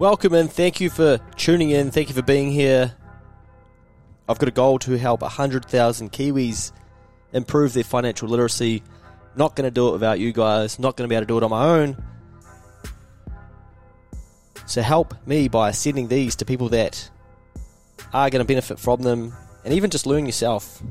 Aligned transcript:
Welcome 0.00 0.32
and 0.32 0.50
thank 0.50 0.80
you 0.80 0.88
for 0.88 1.18
tuning 1.36 1.68
in. 1.72 1.90
Thank 1.90 2.08
you 2.08 2.14
for 2.14 2.22
being 2.22 2.50
here. 2.50 2.94
I've 4.26 4.38
got 4.38 4.48
a 4.48 4.50
goal 4.50 4.78
to 4.78 4.96
help 4.96 5.20
100,000 5.20 6.10
Kiwis 6.10 6.72
improve 7.34 7.74
their 7.74 7.84
financial 7.84 8.26
literacy. 8.26 8.82
Not 9.36 9.54
going 9.54 9.66
to 9.66 9.70
do 9.70 9.88
it 9.88 9.92
without 9.92 10.18
you 10.18 10.32
guys. 10.32 10.78
Not 10.78 10.96
going 10.96 11.06
to 11.06 11.12
be 11.12 11.16
able 11.16 11.26
to 11.26 11.28
do 11.28 11.36
it 11.36 11.42
on 11.42 11.50
my 11.50 11.66
own. 11.66 12.02
So 14.64 14.80
help 14.80 15.14
me 15.26 15.48
by 15.48 15.70
sending 15.72 16.08
these 16.08 16.34
to 16.36 16.46
people 16.46 16.70
that 16.70 17.10
are 18.14 18.30
going 18.30 18.42
to 18.42 18.48
benefit 18.48 18.78
from 18.78 19.02
them 19.02 19.34
and 19.66 19.74
even 19.74 19.90
just 19.90 20.06
learn 20.06 20.24
yourself. 20.24 20.82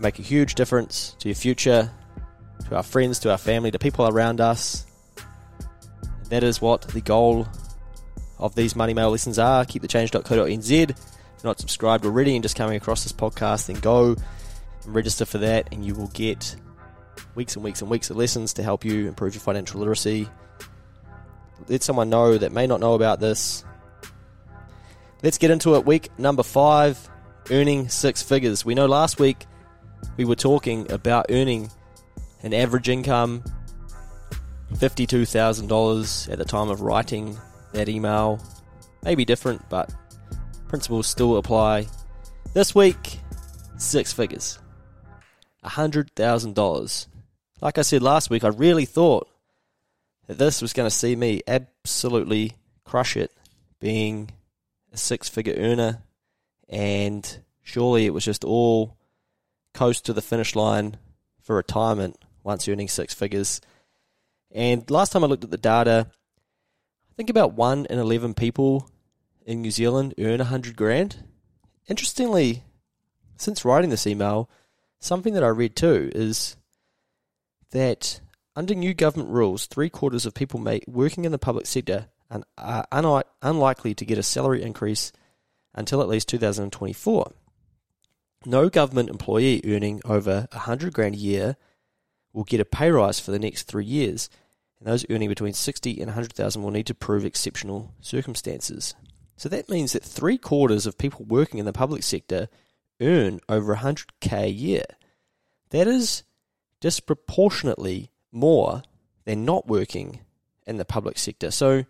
Make 0.00 0.18
a 0.18 0.22
huge 0.22 0.56
difference 0.56 1.14
to 1.20 1.28
your 1.28 1.36
future, 1.36 1.92
to 2.68 2.74
our 2.74 2.82
friends, 2.82 3.20
to 3.20 3.30
our 3.30 3.38
family, 3.38 3.70
to 3.70 3.78
people 3.78 4.08
around 4.08 4.40
us. 4.40 4.86
That 6.30 6.42
is 6.42 6.60
what 6.60 6.82
the 6.82 7.00
goal 7.00 7.46
of 8.38 8.54
these 8.54 8.74
Money 8.74 8.94
Mail 8.94 9.10
lessons 9.10 9.38
are. 9.38 9.64
Keepthechange.co.nz. 9.64 10.70
If 10.70 10.88
you're 10.88 10.96
not 11.44 11.60
subscribed 11.60 12.06
already 12.06 12.34
and 12.34 12.42
just 12.42 12.56
coming 12.56 12.76
across 12.76 13.02
this 13.02 13.12
podcast, 13.12 13.66
then 13.66 13.80
go 13.80 14.16
and 14.84 14.94
register 14.94 15.24
for 15.24 15.38
that, 15.38 15.68
and 15.72 15.84
you 15.84 15.94
will 15.94 16.08
get 16.08 16.56
weeks 17.34 17.56
and 17.56 17.64
weeks 17.64 17.82
and 17.82 17.90
weeks 17.90 18.10
of 18.10 18.16
lessons 18.16 18.54
to 18.54 18.62
help 18.62 18.84
you 18.84 19.08
improve 19.08 19.34
your 19.34 19.40
financial 19.40 19.80
literacy. 19.80 20.28
Let 21.68 21.82
someone 21.82 22.10
know 22.10 22.38
that 22.38 22.52
may 22.52 22.66
not 22.66 22.80
know 22.80 22.94
about 22.94 23.20
this. 23.20 23.64
Let's 25.22 25.36
get 25.36 25.50
into 25.50 25.74
it. 25.74 25.84
Week 25.84 26.08
number 26.18 26.42
five 26.42 27.08
earning 27.50 27.88
six 27.88 28.22
figures. 28.22 28.64
We 28.64 28.74
know 28.74 28.86
last 28.86 29.18
week 29.18 29.46
we 30.16 30.24
were 30.24 30.36
talking 30.36 30.90
about 30.90 31.26
earning 31.28 31.70
an 32.42 32.54
average 32.54 32.88
income 32.88 33.42
$52,000 34.74 36.32
at 36.32 36.38
the 36.38 36.44
time 36.44 36.68
of 36.68 36.80
writing 36.80 37.36
that 37.72 37.88
email. 37.88 38.40
Maybe 39.02 39.24
different, 39.24 39.68
but 39.68 39.92
principles 40.68 41.06
still 41.06 41.36
apply. 41.36 41.86
This 42.52 42.74
week, 42.74 43.18
six 43.76 44.12
figures 44.12 44.58
$100,000. 45.64 47.06
Like 47.60 47.78
I 47.78 47.82
said 47.82 48.02
last 48.02 48.30
week, 48.30 48.44
I 48.44 48.48
really 48.48 48.86
thought 48.86 49.28
that 50.26 50.38
this 50.38 50.62
was 50.62 50.72
going 50.72 50.88
to 50.88 50.94
see 50.94 51.16
me 51.16 51.42
absolutely 51.46 52.54
crush 52.84 53.16
it 53.16 53.32
being 53.80 54.30
a 54.92 54.96
six 54.96 55.28
figure 55.28 55.54
earner, 55.56 56.02
and 56.68 57.38
surely 57.62 58.06
it 58.06 58.14
was 58.14 58.24
just 58.24 58.44
all 58.44 58.96
coast 59.74 60.06
to 60.06 60.12
the 60.12 60.22
finish 60.22 60.54
line 60.54 60.96
for 61.42 61.56
retirement 61.56 62.16
once 62.42 62.68
earning 62.68 62.88
six 62.88 63.14
figures. 63.14 63.60
And 64.52 64.88
last 64.90 65.12
time 65.12 65.22
I 65.22 65.26
looked 65.26 65.44
at 65.44 65.50
the 65.50 65.56
data, 65.56 66.08
I 66.10 67.14
think 67.16 67.30
about 67.30 67.54
1 67.54 67.86
in 67.86 67.98
11 67.98 68.34
people 68.34 68.90
in 69.46 69.62
New 69.62 69.70
Zealand 69.70 70.14
earn 70.18 70.38
100 70.38 70.76
grand. 70.76 71.24
Interestingly, 71.88 72.64
since 73.36 73.64
writing 73.64 73.90
this 73.90 74.06
email, 74.06 74.50
something 74.98 75.34
that 75.34 75.44
I 75.44 75.48
read 75.48 75.76
too 75.76 76.10
is 76.14 76.56
that 77.70 78.20
under 78.56 78.74
new 78.74 78.94
government 78.94 79.30
rules, 79.30 79.66
three 79.66 79.88
quarters 79.88 80.26
of 80.26 80.34
people 80.34 80.60
working 80.86 81.24
in 81.24 81.32
the 81.32 81.38
public 81.38 81.66
sector 81.66 82.08
are 82.58 83.24
unlikely 83.42 83.94
to 83.94 84.04
get 84.04 84.18
a 84.18 84.22
salary 84.22 84.62
increase 84.62 85.12
until 85.74 86.00
at 86.00 86.08
least 86.08 86.28
2024. 86.28 87.32
No 88.46 88.68
government 88.68 89.10
employee 89.10 89.62
earning 89.64 90.00
over 90.04 90.48
100 90.52 90.92
grand 90.92 91.14
a 91.14 91.18
year 91.18 91.56
will 92.32 92.44
get 92.44 92.60
a 92.60 92.64
pay 92.64 92.90
rise 92.90 93.20
for 93.20 93.30
the 93.30 93.38
next 93.38 93.64
three 93.64 93.84
years, 93.84 94.30
and 94.78 94.88
those 94.88 95.04
earning 95.10 95.28
between 95.28 95.52
60 95.52 95.98
and 95.98 96.08
100,000 96.08 96.62
will 96.62 96.70
need 96.70 96.86
to 96.86 96.94
prove 96.94 97.24
exceptional 97.24 97.94
circumstances. 98.00 98.94
So 99.36 99.48
that 99.48 99.68
means 99.68 99.92
that 99.92 100.04
three 100.04 100.38
quarters 100.38 100.86
of 100.86 100.98
people 100.98 101.24
working 101.24 101.58
in 101.58 101.66
the 101.66 101.72
public 101.72 102.02
sector 102.02 102.48
earn 103.00 103.40
over 103.48 103.76
100k 103.76 104.32
a 104.44 104.50
year. 104.50 104.84
That 105.70 105.86
is 105.86 106.24
disproportionately 106.80 108.10
more 108.32 108.82
than 109.24 109.44
not 109.44 109.66
working 109.66 110.20
in 110.66 110.76
the 110.76 110.84
public 110.84 111.18
sector. 111.18 111.50
So, 111.50 111.84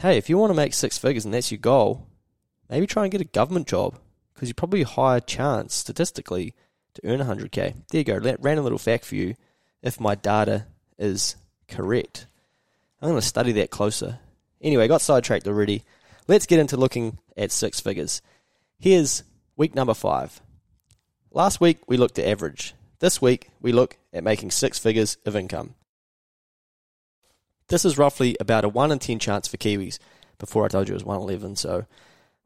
hey, 0.00 0.18
if 0.18 0.28
you 0.28 0.38
want 0.38 0.50
to 0.50 0.54
make 0.56 0.74
six 0.74 0.98
figures 0.98 1.24
and 1.24 1.32
that's 1.32 1.50
your 1.50 1.58
goal, 1.58 2.06
maybe 2.68 2.86
try 2.86 3.04
and 3.04 3.12
get 3.12 3.20
a 3.20 3.24
government 3.24 3.66
job 3.66 3.98
because 4.34 4.48
you're 4.48 4.54
probably 4.54 4.82
a 4.82 4.86
higher 4.86 5.20
chance 5.20 5.74
statistically 5.74 6.54
to 6.94 7.00
earn 7.04 7.20
100k. 7.20 7.74
There 7.88 7.98
you 7.98 8.04
go, 8.04 8.36
random 8.40 8.64
little 8.64 8.78
fact 8.78 9.04
for 9.04 9.14
you 9.14 9.34
if 9.82 10.00
my 10.00 10.14
data 10.14 10.66
is 10.98 11.36
correct. 11.68 12.26
I'm 13.00 13.08
going 13.08 13.20
to 13.20 13.26
study 13.26 13.52
that 13.52 13.70
closer. 13.70 14.18
Anyway, 14.60 14.86
got 14.86 15.00
sidetracked 15.00 15.48
already. 15.48 15.82
Let's 16.28 16.46
get 16.46 16.60
into 16.60 16.76
looking 16.76 17.18
at 17.36 17.50
six 17.50 17.80
figures. 17.80 18.22
Here's 18.78 19.24
week 19.56 19.74
number 19.74 19.94
five. 19.94 20.40
Last 21.32 21.60
week 21.60 21.78
we 21.88 21.96
looked 21.96 22.18
at 22.18 22.28
average. 22.28 22.74
This 23.00 23.20
week 23.20 23.50
we 23.60 23.72
look 23.72 23.96
at 24.12 24.22
making 24.22 24.52
six 24.52 24.78
figures 24.78 25.16
of 25.26 25.34
income. 25.34 25.74
This 27.68 27.84
is 27.84 27.98
roughly 27.98 28.36
about 28.38 28.64
a 28.64 28.68
1 28.68 28.92
in 28.92 28.98
10 28.98 29.18
chance 29.18 29.48
for 29.48 29.56
Kiwis. 29.56 29.98
Before 30.38 30.64
I 30.64 30.68
told 30.68 30.88
you 30.88 30.94
it 30.94 30.96
was 30.96 31.04
1 31.04 31.20
11, 31.20 31.56
so 31.56 31.86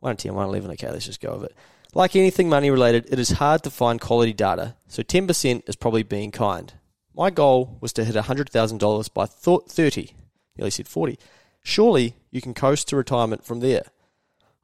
1 0.01 0.11
in 0.11 0.17
10, 0.17 0.35
1 0.35 0.49
11, 0.49 0.71
okay, 0.73 0.91
let's 0.91 1.07
just 1.07 1.21
go 1.21 1.35
with 1.35 1.45
it. 1.51 1.57
Like 1.97 2.15
anything 2.15 2.51
money 2.51 2.71
related, 2.71 3.07
it 3.11 3.19
is 3.19 3.31
hard 3.31 3.63
to 3.63 3.71
find 3.71 3.99
quality 3.99 4.35
data, 4.35 4.77
so 4.87 5.03
10% 5.03 5.67
is 5.67 5.77
probably 5.77 6.03
being 6.03 6.31
kind. 6.31 6.75
My 7.15 7.31
goal 7.31 7.79
was 7.81 7.95
to 7.95 8.05
hit 8.05 8.15
$100,000 8.15 9.15
by 9.15 9.25
30, 9.25 10.15
nearly 10.59 10.71
said 10.71 10.89
40. 10.89 11.19
Surely 11.63 12.15
you 12.31 12.43
can 12.43 12.53
coast 12.53 12.89
to 12.89 12.97
retirement 12.97 13.47
from 13.47 13.61
there. 13.61 13.85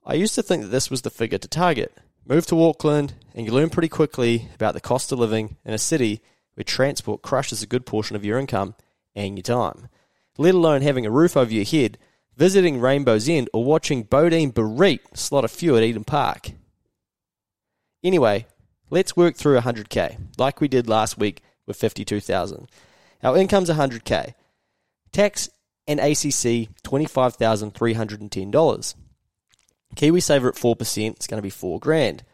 I 0.05 0.13
used 0.13 0.35
to 0.35 0.43
think 0.43 0.61
that 0.61 0.69
this 0.69 0.91
was 0.91 1.01
the 1.01 1.09
figure 1.09 1.39
to 1.39 1.49
target. 1.49 1.97
Move 2.27 2.45
to 2.49 2.63
Auckland, 2.63 3.15
and 3.35 3.47
you 3.47 3.53
learn 3.53 3.71
pretty 3.71 3.89
quickly 3.89 4.51
about 4.55 4.75
the 4.75 4.81
cost 4.83 5.11
of 5.11 5.19
living 5.19 5.57
in 5.65 5.73
a 5.73 5.79
city 5.79 6.21
where 6.53 6.65
transport 6.65 7.23
crushes 7.23 7.63
a 7.63 7.67
good 7.67 7.87
portion 7.87 8.15
of 8.15 8.27
your 8.27 8.39
income 8.39 8.75
and 9.15 9.39
your 9.39 9.43
time. 9.43 9.89
Let 10.37 10.55
alone 10.55 10.83
having 10.83 11.07
a 11.07 11.11
roof 11.11 11.35
over 11.35 11.51
your 11.51 11.65
head, 11.65 11.97
visiting 12.37 12.79
Rainbow's 12.79 13.27
End, 13.27 13.49
or 13.55 13.65
watching 13.65 14.05
Beauden 14.05 14.53
Barrett 14.53 15.01
slot 15.17 15.47
a 15.47 15.49
few 15.49 15.79
at 15.79 15.83
Eden 15.83 16.05
Park. 16.05 16.51
Anyway, 18.03 18.47
let's 18.91 19.17
work 19.17 19.37
through 19.37 19.61
100k, 19.61 20.17
like 20.39 20.61
we 20.61 20.69
did 20.69 20.89
last 20.89 21.19
week 21.19 21.43
with 21.67 21.77
52,000. 21.77 22.69
Our 23.23 23.37
income's 23.37 23.71
100k. 23.71 24.35
Tax 25.13 25.49
and 25.87 26.01
ACC 26.01 26.69
$25,310. 26.85 28.95
KiwiSaver 29.95 30.49
at 30.49 30.55
4% 30.55 31.21
is 31.21 31.27
going 31.27 31.39
to 31.39 31.43
be 31.43 31.51
4 31.51 31.79
grand. 31.79 32.25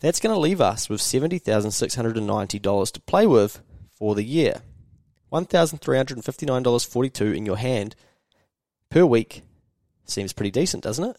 That's 0.00 0.20
going 0.20 0.34
to 0.34 0.40
leave 0.40 0.60
us 0.60 0.90
with 0.90 1.00
$70,690 1.00 2.92
to 2.92 3.00
play 3.00 3.26
with 3.26 3.62
for 3.94 4.14
the 4.14 4.24
year. 4.24 4.60
$1,359.42 5.32 7.36
in 7.36 7.46
your 7.46 7.56
hand 7.56 7.96
per 8.90 9.04
week 9.04 9.42
seems 10.04 10.32
pretty 10.32 10.50
decent, 10.50 10.84
doesn't 10.84 11.04
it? 11.04 11.16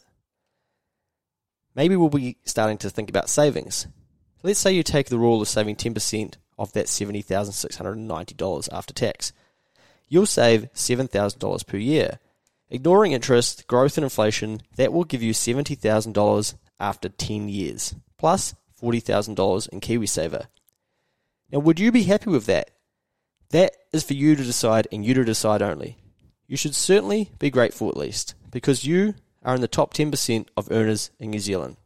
Maybe 1.78 1.96
we'll 1.96 2.10
be 2.10 2.38
starting 2.44 2.80
to 2.80 2.90
think 2.90 3.08
about 3.08 3.30
savings. 3.30 3.88
Let's 4.42 4.60
say 4.60 4.74
you 4.74 4.82
take 4.82 5.10
the 5.10 5.20
rule 5.20 5.42
of 5.42 5.48
saving 5.48 5.76
10% 5.76 6.34
of 6.58 6.74
that 6.74 6.88
$70,690 6.88 8.70
after 8.74 8.94
tax. 8.94 9.32
You'll 10.10 10.26
save 10.26 10.74
$7,000 10.74 11.68
per 11.68 11.78
year. 11.78 12.18
Ignoring 12.72 13.12
interest, 13.12 13.68
growth, 13.68 13.96
and 13.98 14.04
inflation, 14.04 14.62
that 14.76 14.92
will 14.92 15.04
give 15.04 15.22
you 15.22 15.34
$70,000 15.34 16.56
after 16.80 17.10
10 17.10 17.48
years, 17.48 17.94
plus 18.18 18.56
$40,000 18.82 19.70
in 19.70 19.80
KiwiSaver. 19.80 20.48
Now, 21.52 21.60
would 21.60 21.80
you 21.80 21.92
be 21.92 22.04
happy 22.04 22.32
with 22.32 22.48
that? 22.48 22.72
That 23.52 23.74
is 23.94 24.04
for 24.04 24.16
you 24.16 24.36
to 24.36 24.44
decide 24.44 24.88
and 24.92 25.06
you 25.06 25.14
to 25.14 25.24
decide 25.24 25.62
only. 25.62 25.98
You 26.48 26.58
should 26.58 26.76
certainly 26.76 27.32
be 27.38 27.52
grateful 27.52 27.88
at 27.88 27.98
least, 27.98 28.34
because 28.52 28.84
you 28.84 29.14
are 29.48 29.56
in 29.56 29.62
the 29.62 29.68
top 29.68 29.94
10% 29.94 30.48
of 30.58 30.70
earners 30.70 31.10
in 31.20 31.32
New 31.32 31.40
Zealand. 31.40 31.78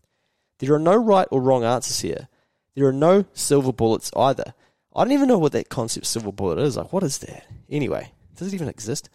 There 0.57 0.73
are 0.73 0.79
no 0.79 0.95
right 0.95 1.27
or 1.29 1.39
wrong 1.39 1.63
answers 1.63 1.99
here. 2.01 2.27
There 2.75 2.87
are 2.87 2.93
no 2.93 3.25
silver 3.33 3.71
bullets 3.71 4.11
either. 4.17 4.55
I 4.95 5.03
don't 5.03 5.13
even 5.13 5.27
know 5.27 5.37
what 5.37 5.51
that 5.51 5.69
concept 5.69 6.07
silver 6.07 6.31
bullet 6.31 6.57
is. 6.57 6.75
Like, 6.75 6.91
what 6.91 7.03
is 7.03 7.19
that? 7.19 7.45
Anyway, 7.69 8.13
does 8.35 8.47
it 8.47 8.55
even 8.55 8.67
exist? 8.67 9.09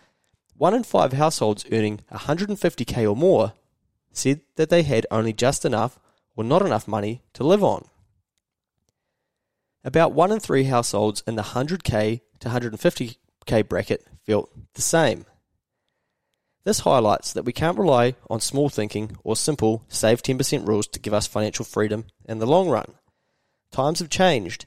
One 0.56 0.75
in 0.75 0.84
five 0.84 1.12
households 1.12 1.66
earning 1.72 2.00
150k 2.12 3.10
or 3.10 3.16
more 3.16 3.52
said 4.12 4.43
that 4.54 4.70
they 4.70 4.84
had 4.84 5.06
only 5.10 5.32
just 5.32 5.64
enough 5.64 5.99
or 6.37 6.44
not 6.44 6.64
enough 6.64 6.87
money 6.87 7.22
to 7.34 7.44
live 7.44 7.64
on. 7.64 7.88
About 9.84 10.12
one 10.12 10.31
in 10.31 10.38
three 10.38 10.64
households 10.64 11.22
in 11.26 11.34
the 11.34 11.42
100k 11.42 12.20
to 12.40 12.49
150k 12.49 13.69
bracket 13.69 14.06
felt 14.25 14.50
the 14.75 14.82
same. 14.82 15.26
This 16.66 16.80
highlights 16.80 17.32
that 17.32 17.44
we 17.44 17.52
can't 17.52 17.78
rely 17.78 18.16
on 18.28 18.40
small 18.40 18.68
thinking 18.68 19.16
or 19.22 19.36
simple 19.36 19.84
save 19.86 20.20
10% 20.20 20.66
rules 20.66 20.88
to 20.88 20.98
give 20.98 21.14
us 21.14 21.28
financial 21.28 21.64
freedom 21.64 22.06
in 22.24 22.40
the 22.40 22.46
long 22.46 22.68
run. 22.68 22.94
Times 23.70 24.00
have 24.00 24.10
changed, 24.10 24.66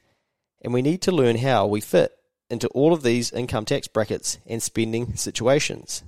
and 0.62 0.72
we 0.72 0.80
need 0.80 1.02
to 1.02 1.12
learn 1.12 1.36
how 1.36 1.66
we 1.66 1.82
fit 1.82 2.12
into 2.48 2.68
all 2.68 2.94
of 2.94 3.02
these 3.02 3.30
income 3.32 3.66
tax 3.66 3.86
brackets 3.86 4.38
and 4.46 4.62
spending 4.62 5.14
situations. 5.14 6.02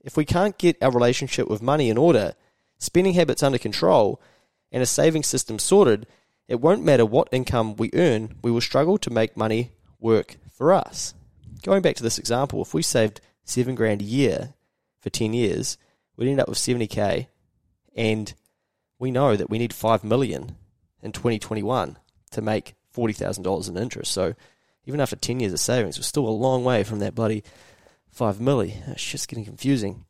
If 0.00 0.16
we 0.16 0.24
can't 0.24 0.56
get 0.56 0.82
our 0.82 0.90
relationship 0.90 1.50
with 1.50 1.60
money 1.60 1.90
in 1.90 1.98
order, 1.98 2.32
spending 2.78 3.12
habits 3.12 3.42
under 3.42 3.58
control, 3.58 4.22
and 4.72 4.82
a 4.82 4.86
saving 4.86 5.24
system 5.24 5.58
sorted, 5.58 6.06
it 6.48 6.62
won't 6.62 6.82
matter 6.82 7.04
what 7.04 7.28
income 7.30 7.76
we 7.76 7.90
earn, 7.92 8.36
we 8.40 8.50
will 8.50 8.62
struggle 8.62 8.96
to 8.96 9.10
make 9.10 9.36
money 9.36 9.72
work 10.00 10.36
for 10.50 10.72
us. 10.72 11.12
Going 11.62 11.82
back 11.82 11.96
to 11.96 12.02
this 12.02 12.18
example, 12.18 12.62
if 12.62 12.72
we 12.72 12.80
saved 12.80 13.20
seven 13.44 13.74
grand 13.74 14.00
a 14.00 14.04
year 14.06 14.54
for 15.06 15.10
10 15.10 15.34
years, 15.34 15.78
we'd 16.16 16.28
end 16.28 16.40
up 16.40 16.48
with 16.48 16.58
70k, 16.58 17.28
and 17.94 18.34
we 18.98 19.12
know 19.12 19.36
that 19.36 19.48
we 19.48 19.56
need 19.56 19.72
5 19.72 20.02
million 20.02 20.56
in 21.00 21.12
2021 21.12 21.96
to 22.32 22.42
make 22.42 22.74
$40,000 22.92 23.68
in 23.68 23.76
interest. 23.76 24.10
So 24.10 24.34
even 24.84 25.00
after 25.00 25.14
10 25.14 25.38
years 25.38 25.52
of 25.52 25.60
savings, 25.60 25.96
we're 25.96 26.02
still 26.02 26.26
a 26.26 26.30
long 26.30 26.64
way 26.64 26.82
from 26.82 26.98
that 26.98 27.14
bloody 27.14 27.44
5 28.10 28.38
milli. 28.38 28.74
It's 28.88 29.04
just 29.04 29.28
getting 29.28 29.44
confusing. 29.44 30.06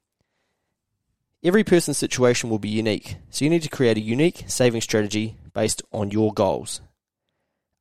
Every 1.44 1.62
person's 1.62 1.98
situation 1.98 2.48
will 2.48 2.58
be 2.58 2.70
unique, 2.70 3.16
so 3.28 3.44
you 3.44 3.50
need 3.50 3.64
to 3.64 3.68
create 3.68 3.98
a 3.98 4.00
unique 4.00 4.44
saving 4.46 4.80
strategy 4.80 5.36
based 5.52 5.82
on 5.92 6.10
your 6.10 6.32
goals. 6.32 6.80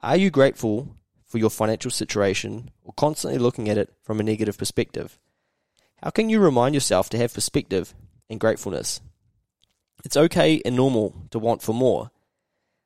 Are 0.03 0.17
you 0.17 0.29
grateful 0.29 0.97
for 1.25 1.37
your 1.37 1.49
financial 1.49 1.91
situation 1.91 2.71
or 2.83 2.91
constantly 2.97 3.39
looking 3.39 3.69
at 3.69 3.77
it 3.77 3.93
from 4.03 4.19
a 4.19 4.23
negative 4.23 4.57
perspective? 4.57 5.17
How 6.03 6.09
can 6.09 6.29
you 6.29 6.39
remind 6.39 6.75
yourself 6.75 7.09
to 7.09 7.17
have 7.17 7.33
perspective 7.33 7.93
and 8.29 8.39
gratefulness? 8.39 9.01
It's 10.03 10.17
okay 10.17 10.61
and 10.63 10.75
normal 10.75 11.15
to 11.31 11.39
want 11.39 11.61
for 11.61 11.73
more. 11.73 12.11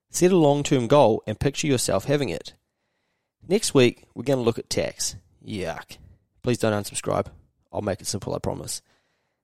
Set 0.10 0.32
a 0.32 0.38
long 0.38 0.64
term 0.64 0.88
goal 0.88 1.22
and 1.28 1.40
picture 1.40 1.68
yourself 1.68 2.06
having 2.06 2.30
it. 2.30 2.54
Next 3.48 3.74
week, 3.74 4.06
we're 4.14 4.24
going 4.24 4.40
to 4.40 4.44
look 4.44 4.60
at 4.60 4.70
tax. 4.70 5.16
Yuck. 5.46 5.98
Please 6.44 6.58
don't 6.58 6.74
unsubscribe. 6.74 7.28
I'll 7.72 7.82
make 7.82 8.02
it 8.02 8.08
simple, 8.08 8.34
I 8.34 8.40
promise. 8.40 8.82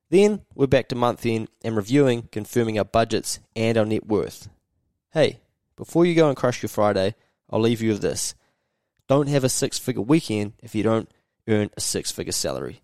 Then 0.09 0.41
we're 0.53 0.67
back 0.67 0.88
to 0.89 0.95
month 0.95 1.25
end 1.25 1.50
and 1.63 1.75
reviewing, 1.75 2.29
confirming 2.31 2.77
our 2.77 2.85
budgets 2.85 3.39
and 3.56 3.77
our 3.77 3.85
net 3.85 4.06
worth. 4.06 4.50
Hey, 5.12 5.39
before 5.75 6.06
you 6.06 6.15
go 6.15 6.27
and 6.27 6.38
crush 6.38 6.62
your 6.62 6.69
Friday, 6.69 7.15
I'll 7.50 7.59
leave 7.59 7.81
you 7.81 7.91
with 7.91 8.01
this. 8.01 8.35
Don't 9.07 9.27
have 9.27 9.44
a 9.44 9.50
six 9.50 9.77
figure 9.77 10.01
weekend 10.01 10.53
if 10.62 10.75
you 10.75 10.83
don't 10.83 11.09
earn 11.47 11.69
a 11.75 11.81
six 11.81 12.12
figure 12.12 12.31
salary. 12.31 12.81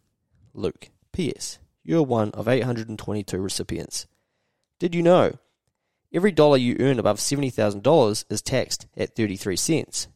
Luke, 0.53 0.89
P.S. 1.12 1.59
You're 1.83 2.03
one 2.03 2.31
of 2.31 2.48
822 2.48 3.38
recipients. 3.38 4.07
Did 4.80 4.95
you 4.95 5.01
know? 5.01 5.33
Every 6.13 6.31
dollar 6.31 6.57
you 6.57 6.75
earn 6.80 7.00
above 7.00 7.18
$70,000 7.18 8.25
is 8.30 8.42
taxed 8.42 8.88
at 8.98 9.15
33 9.15 9.56
cents. 9.56 10.07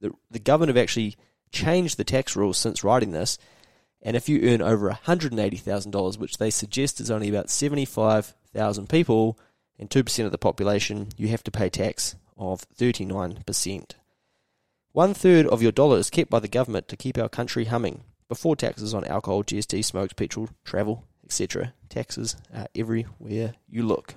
The, 0.00 0.12
the 0.30 0.38
government 0.38 0.76
have 0.76 0.82
actually 0.82 1.16
changed 1.52 1.96
the 1.96 2.04
tax 2.04 2.34
rules 2.36 2.56
since 2.56 2.84
writing 2.84 3.12
this 3.12 3.38
and 4.02 4.16
if 4.16 4.28
you 4.28 4.40
earn 4.42 4.62
over 4.62 4.90
$180,000, 4.90 6.18
which 6.18 6.38
they 6.38 6.50
suggest 6.50 7.00
is 7.00 7.10
only 7.10 7.28
about 7.28 7.50
75,000 7.50 8.88
people 8.88 9.38
and 9.78 9.90
2% 9.90 10.24
of 10.24 10.32
the 10.32 10.38
population, 10.38 11.08
you 11.16 11.28
have 11.28 11.42
to 11.44 11.50
pay 11.50 11.68
tax 11.68 12.14
of 12.36 12.64
39%. 12.76 13.90
One 14.92 15.14
third 15.14 15.46
of 15.46 15.62
your 15.62 15.72
dollar 15.72 15.98
is 15.98 16.10
kept 16.10 16.30
by 16.30 16.40
the 16.40 16.48
government 16.48 16.88
to 16.88 16.96
keep 16.96 17.18
our 17.18 17.28
country 17.28 17.66
humming 17.66 18.04
before 18.28 18.56
taxes 18.56 18.94
on 18.94 19.04
alcohol, 19.04 19.42
GST, 19.42 19.84
smokes, 19.84 20.12
petrol, 20.12 20.48
travel, 20.64 21.04
etc. 21.24 21.72
Taxes 21.88 22.36
are 22.54 22.68
everywhere 22.74 23.54
you 23.68 23.82
look. 23.82 24.14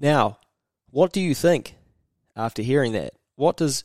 Now, 0.00 0.38
what 0.90 1.12
do 1.12 1.20
you 1.20 1.34
think 1.34 1.74
after 2.36 2.62
hearing 2.62 2.92
that? 2.92 3.14
What 3.36 3.56
does 3.56 3.84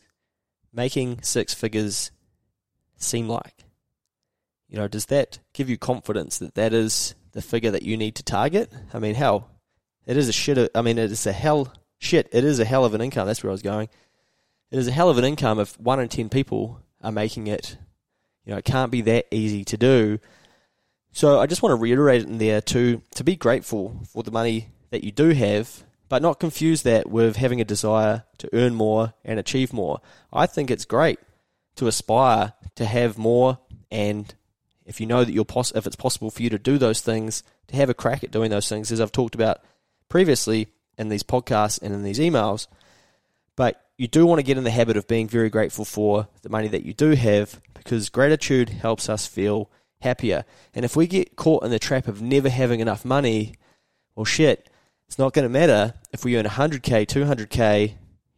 making 0.73 1.21
six 1.21 1.53
figures 1.53 2.11
seem 2.97 3.27
like? 3.27 3.65
you 4.69 4.77
know, 4.77 4.87
does 4.87 5.05
that 5.07 5.39
give 5.53 5.69
you 5.69 5.77
confidence 5.77 6.37
that 6.39 6.55
that 6.55 6.73
is 6.73 7.15
the 7.31 7.41
figure 7.41 7.71
that 7.71 7.83
you 7.83 7.97
need 7.97 8.15
to 8.15 8.23
target? 8.23 8.71
I 8.93 8.99
mean, 8.99 9.15
hell, 9.15 9.49
it 10.05 10.17
is 10.17 10.27
a 10.27 10.33
shit. 10.33 10.69
I 10.75 10.81
mean, 10.81 10.97
it 10.97 11.11
is 11.11 11.25
a 11.25 11.31
hell 11.31 11.73
shit. 11.99 12.29
It 12.31 12.43
is 12.43 12.59
a 12.59 12.65
hell 12.65 12.85
of 12.85 12.93
an 12.93 13.01
income. 13.01 13.27
That's 13.27 13.43
where 13.43 13.51
I 13.51 13.53
was 13.53 13.61
going. 13.61 13.89
It 14.69 14.79
is 14.79 14.87
a 14.87 14.91
hell 14.91 15.09
of 15.09 15.17
an 15.17 15.23
income 15.23 15.59
if 15.59 15.79
one 15.79 15.99
in 15.99 16.09
ten 16.09 16.29
people 16.29 16.81
are 17.01 17.11
making 17.11 17.47
it. 17.47 17.77
You 18.47 18.53
know, 18.53 18.59
it 18.59 18.65
can't 18.65 18.91
be 18.91 19.01
that 19.01 19.27
easy 19.29 19.65
to 19.65 19.77
do. 19.77 20.19
So 21.11 21.37
I 21.39 21.47
just 21.47 21.61
want 21.61 21.71
to 21.71 21.75
reiterate 21.75 22.21
it 22.21 22.29
in 22.29 22.37
there 22.37 22.61
to 22.61 23.01
to 23.15 23.23
be 23.25 23.35
grateful 23.35 24.01
for 24.09 24.23
the 24.23 24.31
money 24.31 24.69
that 24.89 25.03
you 25.03 25.11
do 25.11 25.29
have, 25.31 25.83
but 26.07 26.21
not 26.21 26.39
confuse 26.39 26.83
that 26.83 27.09
with 27.09 27.35
having 27.35 27.59
a 27.59 27.65
desire 27.65 28.23
to 28.37 28.49
earn 28.53 28.73
more 28.73 29.13
and 29.25 29.37
achieve 29.37 29.73
more. 29.73 29.99
I 30.31 30.45
think 30.45 30.71
it's 30.71 30.85
great 30.85 31.19
to 31.75 31.87
aspire 31.87 32.53
to 32.75 32.85
have 32.85 33.17
more 33.17 33.59
and 33.91 34.33
if 34.85 35.01
you 35.01 35.05
know 35.05 35.25
that 35.25 35.33
you're 35.33 35.43
poss- 35.43 35.75
if 35.75 35.85
it's 35.85 35.97
possible 35.97 36.31
for 36.31 36.41
you 36.41 36.49
to 36.49 36.57
do 36.57 36.77
those 36.77 37.01
things, 37.01 37.43
to 37.67 37.75
have 37.75 37.89
a 37.89 37.93
crack 37.93 38.23
at 38.23 38.31
doing 38.31 38.49
those 38.49 38.69
things, 38.69 38.93
as 38.93 39.01
I've 39.01 39.11
talked 39.11 39.35
about 39.35 39.59
previously 40.07 40.69
in 40.97 41.09
these 41.09 41.23
podcasts 41.23 41.81
and 41.81 41.93
in 41.93 42.03
these 42.03 42.19
emails. 42.19 42.67
But 43.57 43.85
you 43.97 44.07
do 44.07 44.25
want 44.25 44.39
to 44.39 44.43
get 44.43 44.57
in 44.57 44.63
the 44.63 44.71
habit 44.71 44.97
of 44.97 45.07
being 45.07 45.27
very 45.27 45.49
grateful 45.49 45.85
for 45.85 46.27
the 46.41 46.49
money 46.49 46.67
that 46.67 46.85
you 46.85 46.93
do 46.93 47.11
have 47.11 47.59
because 47.73 48.09
gratitude 48.09 48.69
helps 48.69 49.09
us 49.09 49.25
feel 49.25 49.69
happier. 50.01 50.45
And 50.73 50.85
if 50.85 50.95
we 50.95 51.07
get 51.07 51.35
caught 51.35 51.63
in 51.63 51.71
the 51.71 51.79
trap 51.79 52.07
of 52.07 52.21
never 52.21 52.49
having 52.49 52.79
enough 52.79 53.03
money, 53.03 53.55
well, 54.15 54.25
shit, 54.25 54.69
it's 55.07 55.17
not 55.17 55.33
going 55.33 55.43
to 55.43 55.49
matter 55.49 55.93
if 56.11 56.23
we 56.23 56.37
earn 56.37 56.45
100k, 56.45 57.07
200k, 57.07 57.93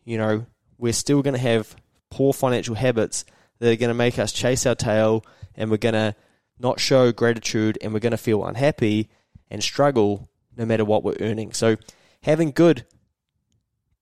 you 0.06 0.18
know, 0.18 0.46
we're 0.78 0.94
still 0.94 1.22
going 1.22 1.34
to 1.36 1.40
have 1.40 1.76
poor 2.10 2.32
financial 2.32 2.76
habits 2.76 3.26
that 3.60 3.72
are 3.72 3.76
going 3.76 3.90
to 3.90 3.94
make 3.94 4.18
us 4.18 4.32
chase 4.32 4.66
our 4.66 4.76
tail 4.76 5.26
and 5.56 5.70
we're 5.70 5.78
going 5.78 5.94
to 5.94 6.16
not 6.60 6.80
show 6.80 7.12
gratitude, 7.12 7.78
and 7.82 7.94
we're 7.94 8.00
going 8.00 8.12
to 8.12 8.18
feel 8.18 8.44
unhappy 8.46 9.10
and 9.50 9.64
struggle 9.64 10.30
no 10.58 10.66
matter 10.66 10.84
what 10.84 11.04
we're 11.04 11.16
earning. 11.22 11.54
So, 11.54 11.78
having 12.24 12.52
good 12.52 12.86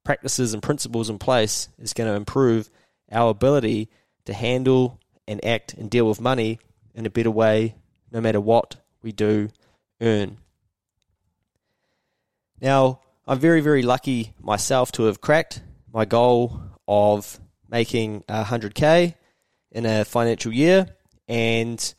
practices 0.08 0.54
and 0.54 0.64
principles 0.64 1.10
in 1.10 1.20
place 1.20 1.68
is 1.78 1.92
going 1.92 2.10
to 2.10 2.16
improve 2.16 2.70
our 3.12 3.30
ability 3.30 3.90
to 4.24 4.34
handle 4.34 5.02
and 5.28 5.44
act 5.44 5.74
and 5.74 5.90
deal 5.90 6.08
with 6.08 6.22
money 6.22 6.60
in 6.96 7.06
a 7.06 7.10
better 7.10 7.30
way 7.30 7.76
no 8.10 8.22
matter 8.22 8.40
what 8.40 8.78
we 9.02 9.12
do 9.12 9.50
earn. 10.00 10.38
Now, 12.62 13.02
I'm 13.28 13.38
very, 13.38 13.60
very 13.60 13.82
lucky 13.82 14.34
myself 14.40 14.94
to 14.94 15.04
have 15.04 15.20
cracked 15.20 15.62
my 15.92 16.06
goal 16.06 16.62
of 16.88 17.42
making 17.70 18.22
100k 18.30 19.14
in 19.74 19.86
a 19.86 20.06
financial 20.06 20.54
year, 20.54 20.88
and 21.28 21.94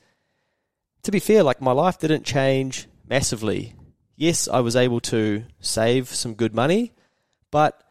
to 1.02 1.10
be 1.10 1.20
fair, 1.20 1.42
like 1.42 1.60
my 1.60 1.72
life 1.72 1.98
didn't 1.98 2.24
change 2.24 2.88
massively. 3.06 3.74
Yes, 4.16 4.48
I 4.48 4.60
was 4.60 4.76
able 4.76 5.00
to 5.00 5.44
save 5.60 6.08
some 6.08 6.32
good 6.32 6.54
money, 6.54 6.94
but 7.50 7.84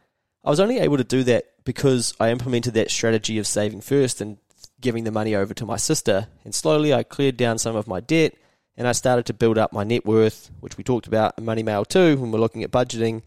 I 0.47 0.49
was 0.49 0.61
only 0.61 0.79
able 0.79 0.95
to 0.95 1.03
do 1.03 1.25
that 1.25 1.43
because 1.65 2.13
I 2.21 2.31
implemented 2.31 2.75
that 2.75 2.89
strategy 2.89 3.37
of 3.37 3.45
saving 3.45 3.81
first 3.81 4.21
and 4.21 4.37
giving 4.79 5.03
the 5.03 5.11
money 5.11 5.35
over 5.35 5.53
to 5.53 5.65
my 5.65 5.75
sister. 5.75 6.29
And 6.45 6.55
slowly 6.55 6.93
I 6.93 7.03
cleared 7.03 7.35
down 7.35 7.57
some 7.57 7.75
of 7.75 7.85
my 7.85 7.99
debt 7.99 8.33
and 8.77 8.87
I 8.87 8.93
started 8.93 9.25
to 9.25 9.33
build 9.33 9.57
up 9.57 9.73
my 9.73 9.83
net 9.83 10.05
worth, 10.05 10.49
which 10.61 10.77
we 10.77 10.85
talked 10.85 11.05
about 11.05 11.33
in 11.37 11.43
Money 11.43 11.63
Mail 11.63 11.83
too 11.83 12.15
when 12.15 12.31
we're 12.31 12.39
looking 12.39 12.63
at 12.63 12.71
budgeting, 12.71 13.23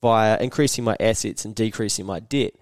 via 0.00 0.38
increasing 0.40 0.82
my 0.82 0.96
assets 0.98 1.44
and 1.44 1.54
decreasing 1.54 2.06
my 2.06 2.20
debt. 2.20 2.54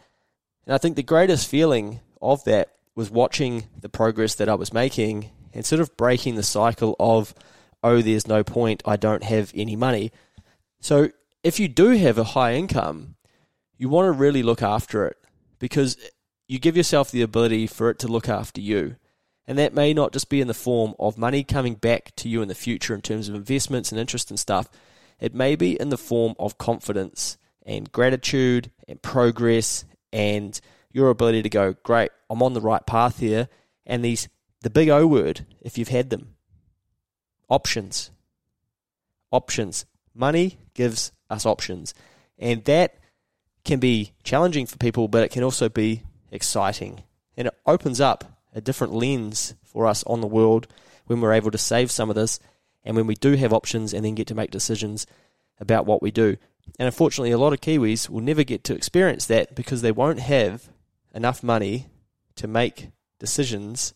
And 0.67 0.75
I 0.75 0.79
think 0.79 0.97
the 0.97 1.05
greatest 1.05 1.47
feeling 1.47 2.01
of 2.21 2.43
that 2.47 2.71
was 2.97 3.13
watching 3.13 3.69
the 3.81 3.89
progress 3.89 4.35
that 4.35 4.49
I 4.49 4.57
was 4.57 4.73
making 4.73 5.31
and 5.55 5.65
sort 5.65 5.81
of 5.81 5.97
breaking 5.97 6.35
the 6.35 6.43
cycle 6.43 6.97
of, 6.99 7.33
oh, 7.85 8.03
there's 8.03 8.27
no 8.27 8.43
point, 8.43 8.83
I 8.85 8.97
don't 8.97 9.23
have 9.23 9.53
any 9.55 9.77
money. 9.77 10.11
So 10.81 11.11
if 11.45 11.61
you 11.61 11.69
do 11.69 11.91
have 11.91 12.19
a 12.19 12.25
high 12.25 12.55
income, 12.55 13.15
you 13.79 13.89
want 13.89 14.07
to 14.07 14.13
really 14.13 14.43
look 14.43 14.61
after 14.61 15.07
it 15.07 15.17
because 15.59 15.97
you 16.47 16.59
give 16.59 16.77
yourself 16.77 17.11
the 17.11 17.23
ability 17.23 17.67
for 17.67 17.91
it 17.91 17.99
to 18.01 18.09
look 18.09 18.29
after 18.29 18.61
you. 18.61 18.97
And 19.47 19.57
that 19.59 19.73
may 19.73 19.95
not 19.95 20.13
just 20.13 20.29
be 20.29 20.41
in 20.43 20.49
the 20.49 20.55
form 20.55 20.95
of 20.99 21.17
money 21.17 21.43
coming 21.43 21.75
back 21.75 22.15
to 22.17 22.29
you 22.29 22.43
in 22.43 22.49
the 22.49 22.55
future 22.55 22.95
in 22.95 23.01
terms 23.01 23.29
of 23.29 23.35
investments 23.35 23.91
and 23.91 24.01
interest 24.01 24.31
and 24.31 24.39
stuff. 24.39 24.69
It 25.21 25.35
may 25.35 25.57
be 25.57 25.81
in 25.81 25.89
the 25.89 25.97
form 25.97 26.35
of 26.39 26.59
confidence 26.59 27.39
and 27.65 27.91
gratitude 27.91 28.71
and 28.87 29.01
progress 29.01 29.85
and 30.13 30.61
your 30.93 31.09
ability 31.09 31.43
to 31.43 31.49
go, 31.49 31.75
great, 31.83 32.11
I'm 32.29 32.43
on 32.43 32.55
the 32.55 32.61
right 32.61 32.85
path 32.85 33.21
here. 33.21 33.49
And 33.87 34.05
these, 34.05 34.29
the 34.61 34.71
big 34.71 34.89
O 34.89 35.07
word, 35.07 35.47
if 35.63 35.79
you've 35.79 35.89
had 35.89 36.11
them, 36.11 36.35
options. 37.49 38.11
Options. 39.31 39.87
Money 40.15 40.59
gives 40.75 41.13
us 41.31 41.47
options. 41.47 41.95
And 42.39 42.65
that 42.65 42.99
can 43.69 43.79
be 43.79 44.15
challenging 44.25 44.65
for 44.65 44.79
people, 44.79 45.09
but 45.09 45.23
it 45.23 45.31
can 45.31 45.45
also 45.45 45.69
be 45.69 46.03
exciting. 46.31 47.03
And 47.37 47.49
it 47.49 47.55
opens 47.67 48.01
up 48.01 48.25
a 48.55 48.63
different 48.63 48.95
lens 48.95 49.55
for 49.63 49.87
us 49.87 50.03
on 50.05 50.23
the 50.23 50.27
world 50.27 50.67
when 51.07 51.21
we're 51.21 51.35
able 51.35 51.51
to 51.51 51.59
save 51.59 51.91
some 51.91 52.09
of 52.09 52.17
this 52.17 52.41
and 52.83 52.97
when 52.97 53.07
we 53.07 53.15
do 53.15 53.35
have 53.35 53.53
options 53.53 53.93
and 53.93 54.07
then 54.07 54.15
get 54.15 54.27
to 54.29 54.35
make 54.35 54.51
decisions 54.51 55.07
about 55.61 55.85
what 55.85 56.01
we 56.01 56.11
do. 56.11 56.39
And 56.79 56.87
unfortunately, 56.87 57.31
a 57.31 57.37
lot 57.37 57.53
of 57.53 57.61
Kiwis 57.61 58.09
will 58.09 58.23
never 58.23 58.43
get 58.43 58.65
to 58.65 58.75
experience 58.75 59.27
that 59.27 59.55
because 59.55 59.83
they 59.83 59.93
won't 59.93 60.21
have 60.21 60.71
enough 61.15 61.43
money 61.43 61.89
to 62.37 62.49
make 62.49 62.89
decisions 63.19 63.93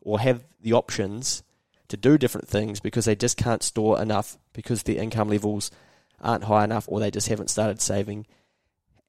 or 0.00 0.20
have 0.20 0.44
the 0.62 0.72
options 0.72 1.42
to 1.88 1.98
do 1.98 2.16
different 2.16 2.48
things 2.48 2.80
because 2.80 3.04
they 3.04 3.16
just 3.16 3.36
can't 3.36 3.62
store 3.62 4.00
enough 4.00 4.38
because 4.54 4.84
their 4.84 5.02
income 5.02 5.28
levels 5.28 5.70
aren't 6.22 6.44
high 6.44 6.64
enough 6.64 6.86
or 6.88 7.00
they 7.00 7.10
just 7.10 7.28
haven't 7.28 7.50
started 7.50 7.82
saving 7.82 8.26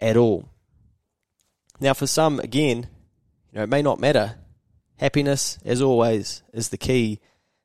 at 0.02 0.18
all. 0.18 0.50
Now, 1.80 1.94
for 1.94 2.08
some, 2.08 2.40
again, 2.40 2.88
you 3.52 3.58
know, 3.58 3.64
it 3.64 3.70
may 3.70 3.82
not 3.82 4.00
matter. 4.00 4.36
Happiness, 4.98 5.58
as 5.66 5.82
always, 5.82 6.44
is 6.54 6.70
the 6.70 6.78
key 6.78 7.20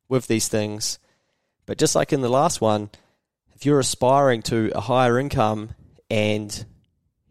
with 0.08 0.26
these 0.26 0.48
things. 0.48 0.98
But 1.66 1.78
just 1.78 1.94
like 1.94 2.12
in 2.12 2.20
the 2.20 2.28
last 2.28 2.60
one, 2.60 2.90
if 3.54 3.66
you're 3.66 3.80
aspiring 3.80 4.42
to 4.42 4.70
a 4.74 4.80
higher 4.80 5.18
income 5.18 5.70
and 6.10 6.64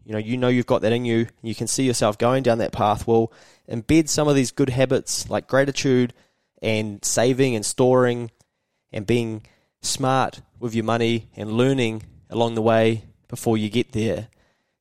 you 0.04 0.12
know 0.12 0.18
you 0.18 0.36
know 0.36 0.48
you've 0.48 0.66
got 0.66 0.82
that 0.82 0.92
in 0.92 1.04
you, 1.04 1.28
you 1.42 1.54
can 1.54 1.66
see 1.66 1.84
yourself 1.84 2.18
going 2.18 2.42
down 2.42 2.58
that 2.58 2.72
path. 2.72 3.06
Well, 3.06 3.32
embed 3.68 4.08
some 4.08 4.28
of 4.28 4.36
these 4.36 4.50
good 4.50 4.70
habits 4.70 5.30
like 5.30 5.48
gratitude 5.48 6.12
and 6.62 7.04
saving 7.04 7.56
and 7.56 7.64
storing 7.64 8.30
and 8.92 9.06
being 9.06 9.42
smart 9.82 10.40
with 10.58 10.74
your 10.74 10.84
money 10.84 11.28
and 11.36 11.52
learning 11.52 12.02
along 12.30 12.54
the 12.54 12.62
way 12.62 13.04
before 13.28 13.56
you 13.56 13.68
get 13.68 13.92
there. 13.92 14.28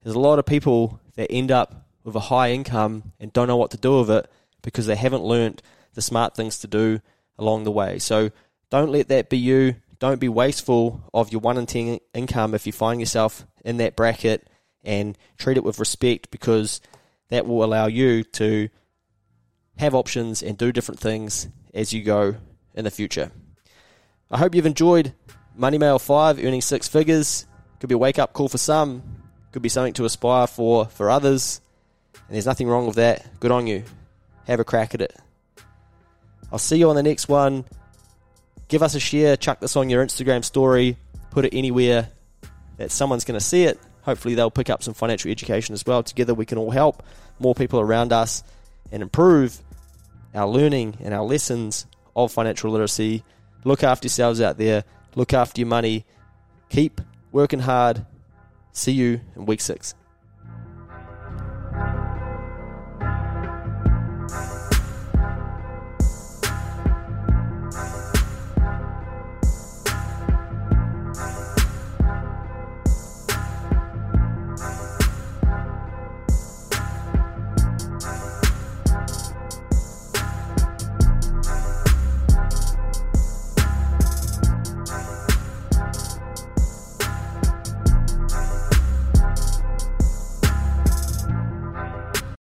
There's 0.06 0.16
a 0.16 0.20
lot 0.20 0.38
of 0.38 0.46
people 0.46 1.00
that 1.16 1.32
end 1.32 1.52
up 1.52 1.88
with 2.04 2.16
a 2.16 2.20
high 2.20 2.52
income 2.52 3.12
and 3.20 3.34
don't 3.34 3.48
know 3.48 3.58
what 3.58 3.72
to 3.72 3.78
do 3.78 3.98
with 4.02 4.12
it 4.12 4.30
because 4.62 4.86
they 4.86 4.96
haven't 4.96 5.24
learnt 5.24 5.64
the 5.96 6.02
smart 6.04 6.36
things 6.36 6.60
to 6.60 6.68
do 6.68 7.02
along 7.40 7.64
the 7.64 7.72
way. 7.72 7.98
So 7.98 8.30
don't 8.70 8.92
let 8.92 9.08
that 9.08 9.32
be 9.32 9.40
you. 9.40 9.78
Don't 9.98 10.20
be 10.20 10.30
wasteful 10.30 11.02
of 11.12 11.32
your 11.32 11.42
one 11.42 11.58
in 11.58 11.66
ten 11.66 12.00
income 12.14 12.54
if 12.54 12.68
you 12.68 12.72
find 12.72 13.00
yourself 13.00 13.48
in 13.64 13.78
that 13.78 13.96
bracket 13.96 14.48
and 14.84 15.18
treat 15.40 15.58
it 15.58 15.64
with 15.64 15.80
respect 15.80 16.30
because 16.30 16.82
that 17.30 17.48
will 17.48 17.64
allow 17.64 17.88
you 17.88 18.24
to 18.24 18.70
have 19.78 19.96
options 19.96 20.44
and 20.44 20.56
do 20.56 20.72
different 20.72 21.00
things 21.00 21.48
as 21.74 21.94
you 21.94 22.04
go 22.04 22.36
in 22.76 22.84
the 22.84 22.92
future. 22.92 23.32
I 24.30 24.38
hope 24.38 24.54
you've 24.54 24.68
enjoyed 24.68 25.16
Money 25.56 25.80
Mail 25.80 25.98
5, 25.98 26.46
earning 26.46 26.62
six 26.62 26.88
figures. 26.88 27.48
Could 27.80 27.90
be 27.90 27.96
a 27.96 27.98
wake 27.98 28.20
up 28.20 28.34
call 28.34 28.50
for 28.50 28.60
some, 28.60 29.25
could 29.56 29.62
be 29.62 29.70
something 29.70 29.94
to 29.94 30.04
aspire 30.04 30.48
for 30.48 30.84
for 30.84 31.10
others. 31.10 31.62
And 32.14 32.36
there's 32.36 32.46
nothing 32.46 32.68
wrong 32.68 32.88
with 32.88 32.98
that. 32.98 33.40
Good 33.40 33.52
on 33.52 33.68
you. 33.68 33.86
Have 34.48 34.60
a 34.60 34.66
crack 34.66 34.94
at 34.94 35.00
it. 35.00 35.16
I'll 36.52 36.60
see 36.60 36.76
you 36.76 36.90
on 36.90 36.98
the 36.98 37.04
next 37.04 37.30
one. 37.30 37.64
Give 38.68 38.84
us 38.84 38.96
a 38.96 39.00
share, 39.00 39.38
chuck 39.38 39.62
this 39.62 39.78
on 39.78 39.90
your 39.90 40.06
Instagram 40.06 40.44
story, 40.44 40.98
put 41.32 41.46
it 41.46 41.54
anywhere 41.54 42.10
that 42.76 42.92
someone's 42.92 43.24
going 43.24 43.40
to 43.40 43.46
see 43.46 43.64
it. 43.64 43.80
Hopefully, 44.02 44.36
they'll 44.36 44.52
pick 44.52 44.70
up 44.70 44.84
some 44.84 44.94
financial 44.94 45.32
education 45.32 45.72
as 45.72 45.86
well. 45.86 46.04
Together, 46.04 46.34
we 46.34 46.46
can 46.46 46.58
all 46.58 46.72
help 46.72 47.02
more 47.40 47.56
people 47.56 47.80
around 47.80 48.12
us 48.12 48.44
and 48.92 49.02
improve 49.02 49.58
our 50.34 50.50
learning 50.50 50.98
and 51.00 51.14
our 51.14 51.24
lessons 51.24 51.86
of 52.14 52.30
financial 52.30 52.72
literacy. 52.72 53.24
Look 53.64 53.86
after 53.86 54.08
yourselves 54.08 54.42
out 54.42 54.58
there, 54.58 54.84
look 55.16 55.34
after 55.34 55.62
your 55.62 55.70
money, 55.70 56.04
keep 56.68 57.00
working 57.32 57.62
hard. 57.62 58.06
See 58.76 58.92
you 58.92 59.22
in 59.38 59.46
week 59.46 59.62
six. 59.62 59.96